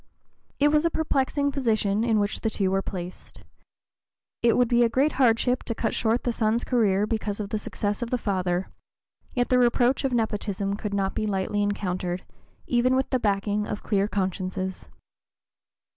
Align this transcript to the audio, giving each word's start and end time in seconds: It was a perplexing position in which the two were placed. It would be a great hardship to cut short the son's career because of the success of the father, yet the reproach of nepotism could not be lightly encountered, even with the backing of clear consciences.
It 0.57 0.69
was 0.69 0.83
a 0.83 0.89
perplexing 0.89 1.51
position 1.51 2.03
in 2.03 2.19
which 2.19 2.39
the 2.39 2.49
two 2.49 2.71
were 2.71 2.81
placed. 2.81 3.43
It 4.41 4.57
would 4.57 4.67
be 4.67 4.81
a 4.83 4.89
great 4.89 5.11
hardship 5.21 5.61
to 5.65 5.75
cut 5.75 5.93
short 5.93 6.23
the 6.23 6.33
son's 6.33 6.63
career 6.63 7.05
because 7.05 7.39
of 7.39 7.49
the 7.49 7.59
success 7.59 8.01
of 8.01 8.09
the 8.09 8.17
father, 8.17 8.71
yet 9.35 9.49
the 9.49 9.59
reproach 9.59 10.03
of 10.03 10.11
nepotism 10.11 10.75
could 10.75 10.95
not 10.95 11.13
be 11.13 11.27
lightly 11.27 11.61
encountered, 11.61 12.25
even 12.65 12.95
with 12.95 13.11
the 13.11 13.19
backing 13.19 13.67
of 13.67 13.83
clear 13.83 14.07
consciences. 14.07 14.89